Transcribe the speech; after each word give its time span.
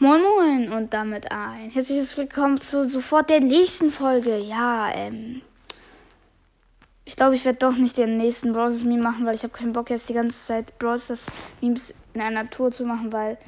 Moin 0.00 0.20
Moin 0.20 0.72
und 0.72 0.92
damit 0.92 1.30
ein 1.30 1.70
herzliches 1.70 2.16
Willkommen 2.16 2.60
zu 2.60 2.90
sofort 2.90 3.30
der 3.30 3.38
nächsten 3.38 3.92
Folge. 3.92 4.38
Ja, 4.38 4.92
ähm. 4.92 5.40
Ich 7.04 7.14
glaube, 7.14 7.36
ich 7.36 7.44
werde 7.44 7.60
doch 7.60 7.76
nicht 7.76 7.96
den 7.96 8.16
nächsten 8.16 8.52
Brawl 8.52 8.72
Stars 8.72 8.82
Meme 8.82 9.04
machen, 9.04 9.24
weil 9.24 9.36
ich 9.36 9.44
habe 9.44 9.52
keinen 9.52 9.72
Bock 9.72 9.90
jetzt 9.90 10.08
die 10.08 10.14
ganze 10.14 10.44
Zeit 10.44 10.76
Brawl 10.80 10.98
Stars 10.98 11.30
Memes 11.60 11.94
in 12.12 12.20
einer 12.20 12.50
Tour 12.50 12.72
zu 12.72 12.84
machen, 12.84 13.12
weil 13.12 13.38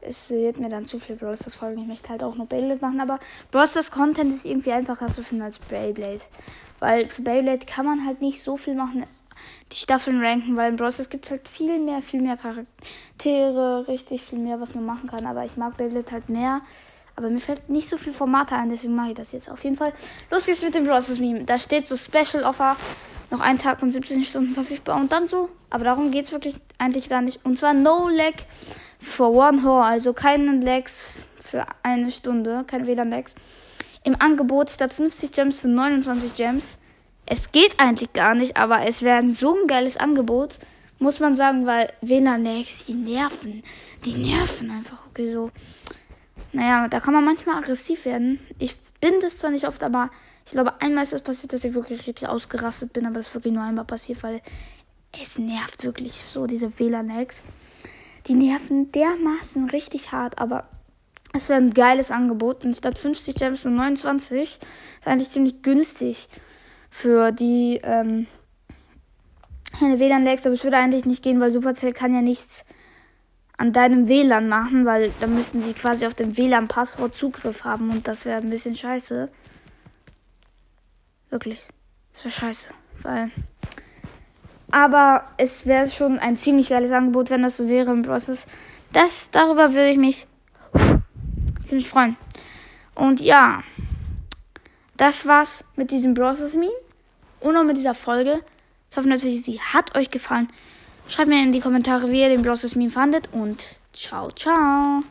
es 0.00 0.30
wird 0.30 0.60
mir 0.60 0.68
dann 0.68 0.86
zu 0.86 1.00
viel 1.00 1.16
Brawl 1.16 1.34
Stars 1.34 1.56
Folgen. 1.56 1.80
Ich 1.80 1.88
möchte 1.88 2.10
halt 2.10 2.22
auch 2.22 2.36
nur 2.36 2.46
Beyblade 2.46 2.80
machen, 2.80 3.00
aber 3.00 3.18
Brawl 3.50 3.66
Stars 3.66 3.90
Content 3.90 4.32
ist 4.32 4.46
irgendwie 4.46 4.70
einfacher 4.70 5.10
zu 5.10 5.24
finden 5.24 5.42
als 5.42 5.58
Beyblade. 5.58 6.20
Weil 6.78 7.08
für 7.08 7.22
Beyblade 7.22 7.66
kann 7.66 7.84
man 7.84 8.06
halt 8.06 8.20
nicht 8.20 8.44
so 8.44 8.56
viel 8.56 8.76
machen, 8.76 9.04
die 9.72 9.76
Staffeln 9.76 10.24
ranken, 10.24 10.56
weil 10.56 10.70
in 10.70 10.76
Brawl 10.76 10.92
Stars 10.92 11.10
gibt 11.10 11.26
es 11.26 11.30
halt 11.30 11.48
viel 11.48 11.78
mehr, 11.78 12.02
viel 12.02 12.22
mehr 12.22 12.36
Charaktere, 12.36 13.86
richtig 13.88 14.22
viel 14.22 14.38
mehr, 14.38 14.60
was 14.60 14.74
man 14.74 14.84
machen 14.84 15.08
kann. 15.08 15.26
Aber 15.26 15.44
ich 15.44 15.56
mag 15.56 15.76
Beyblade 15.76 16.10
halt 16.12 16.28
mehr. 16.28 16.62
Aber 17.16 17.30
mir 17.30 17.40
fällt 17.40 17.68
nicht 17.68 17.88
so 17.88 17.96
viel 17.96 18.12
Formate 18.12 18.54
ein, 18.54 18.70
deswegen 18.70 18.94
mache 18.94 19.08
ich 19.08 19.14
das 19.14 19.32
jetzt 19.32 19.50
auf 19.50 19.64
jeden 19.64 19.76
Fall. 19.76 19.92
Los 20.30 20.46
geht's 20.46 20.62
mit 20.62 20.74
dem 20.74 20.84
Brawl 20.84 21.02
Stars 21.02 21.18
Meme. 21.18 21.44
Da 21.44 21.58
steht 21.58 21.88
so 21.88 21.96
Special 21.96 22.44
Offer, 22.44 22.76
noch 23.30 23.40
einen 23.40 23.58
Tag 23.58 23.82
und 23.82 23.90
17 23.90 24.24
Stunden 24.24 24.54
verfügbar 24.54 24.96
und 24.96 25.10
dann 25.10 25.28
so. 25.28 25.48
Aber 25.70 25.84
darum 25.84 26.10
geht's 26.10 26.32
wirklich 26.32 26.56
eigentlich 26.78 27.08
gar 27.08 27.20
nicht. 27.20 27.44
Und 27.44 27.58
zwar 27.58 27.74
No 27.74 28.08
Lag 28.08 28.34
for 29.00 29.30
One 29.32 29.62
Hour, 29.62 29.84
also 29.84 30.12
keine 30.12 30.64
Lags 30.64 31.24
für 31.36 31.66
eine 31.82 32.10
Stunde, 32.10 32.64
keine 32.66 32.86
WLAN-Lags. 32.86 33.34
Im 34.04 34.16
Angebot 34.20 34.70
statt 34.70 34.94
50 34.94 35.32
Gems 35.32 35.60
für 35.60 35.68
29 35.68 36.34
Gems. 36.34 36.78
Es 37.30 37.52
geht 37.52 37.78
eigentlich 37.78 38.14
gar 38.14 38.34
nicht, 38.34 38.56
aber 38.56 38.86
es 38.86 39.02
wäre 39.02 39.30
so 39.30 39.54
ein 39.54 39.66
geiles 39.66 39.98
Angebot, 39.98 40.58
muss 40.98 41.20
man 41.20 41.36
sagen, 41.36 41.66
weil 41.66 41.92
WLAN-Lags, 42.00 42.86
die 42.86 42.94
nerven. 42.94 43.62
Die 44.06 44.14
nerven 44.14 44.70
einfach, 44.70 45.06
okay, 45.06 45.30
so. 45.30 45.50
Naja, 46.54 46.88
da 46.88 47.00
kann 47.00 47.12
man 47.12 47.26
manchmal 47.26 47.58
aggressiv 47.58 48.06
werden. 48.06 48.40
Ich 48.58 48.76
bin 49.02 49.20
das 49.20 49.36
zwar 49.36 49.50
nicht 49.50 49.68
oft, 49.68 49.84
aber 49.84 50.10
ich 50.46 50.52
glaube, 50.52 50.80
einmal 50.80 51.02
ist 51.02 51.12
das 51.12 51.20
passiert, 51.20 51.52
dass 51.52 51.64
ich 51.64 51.74
wirklich 51.74 52.06
richtig 52.06 52.26
ausgerastet 52.26 52.94
bin, 52.94 53.04
aber 53.04 53.16
das 53.16 53.28
ist 53.28 53.34
wirklich 53.34 53.52
nur 53.52 53.62
einmal 53.62 53.84
passiert, 53.84 54.22
weil 54.22 54.40
es 55.20 55.38
nervt 55.38 55.84
wirklich 55.84 56.24
so, 56.30 56.46
diese 56.46 56.78
WLAN-Lags. 56.78 57.42
Die 58.26 58.34
nerven 58.34 58.90
dermaßen 58.90 59.68
richtig 59.68 60.12
hart, 60.12 60.38
aber 60.38 60.66
es 61.34 61.50
wäre 61.50 61.60
ein 61.60 61.74
geiles 61.74 62.10
Angebot. 62.10 62.64
Und 62.64 62.74
statt 62.74 62.98
50 62.98 63.34
Gems 63.34 63.64
nur 63.66 63.74
29 63.74 64.40
ist 64.40 64.58
eigentlich 65.04 65.28
ziemlich 65.28 65.60
günstig 65.60 66.28
für 66.90 67.32
die 67.32 67.80
ähm, 67.82 68.26
WLAN-Lags, 69.80 70.46
aber 70.46 70.54
es 70.54 70.64
würde 70.64 70.76
eigentlich 70.76 71.04
nicht 71.04 71.22
gehen, 71.22 71.40
weil 71.40 71.50
Supercell 71.50 71.92
kann 71.92 72.14
ja 72.14 72.22
nichts 72.22 72.64
an 73.56 73.72
deinem 73.72 74.08
WLAN 74.08 74.48
machen, 74.48 74.86
weil 74.86 75.12
da 75.20 75.26
müssten 75.26 75.60
sie 75.60 75.72
quasi 75.72 76.06
auf 76.06 76.14
dem 76.14 76.36
WLAN-Passwort 76.36 77.14
Zugriff 77.14 77.64
haben 77.64 77.90
und 77.90 78.08
das 78.08 78.24
wäre 78.24 78.38
ein 78.38 78.50
bisschen 78.50 78.74
scheiße. 78.74 79.28
Wirklich. 81.30 81.68
Das 82.12 82.24
wäre 82.24 82.32
scheiße, 82.32 82.68
weil. 83.02 83.30
Aber 84.70 85.24
es 85.38 85.66
wäre 85.66 85.88
schon 85.88 86.18
ein 86.18 86.36
ziemlich 86.36 86.68
geiles 86.68 86.92
Angebot, 86.92 87.30
wenn 87.30 87.42
das 87.42 87.56
so 87.56 87.68
wäre 87.68 87.90
im 87.90 88.02
Process. 88.02 88.46
Das, 88.92 89.30
darüber 89.30 89.72
würde 89.72 89.90
ich 89.90 89.98
mich 89.98 90.26
ziemlich 91.64 91.88
freuen. 91.88 92.16
Und 92.94 93.20
ja, 93.20 93.62
das 94.98 95.26
war's 95.26 95.64
mit 95.76 95.90
diesem 95.90 96.12
Process 96.12 96.52
Meme 96.52 96.70
und 97.40 97.56
auch 97.56 97.64
mit 97.64 97.76
dieser 97.76 97.94
Folge. 97.94 98.40
Ich 98.90 98.96
hoffe 98.96 99.08
natürlich, 99.08 99.42
sie 99.42 99.60
hat 99.60 99.96
euch 99.96 100.10
gefallen. 100.10 100.50
Schreibt 101.08 101.28
mir 101.28 101.42
in 101.42 101.52
die 101.52 101.60
Kommentare, 101.60 102.10
wie 102.10 102.20
ihr 102.20 102.28
den 102.28 102.42
Process 102.42 102.74
Meme 102.74 102.90
fandet 102.90 103.28
und 103.32 103.78
ciao, 103.94 104.30
ciao. 104.32 105.02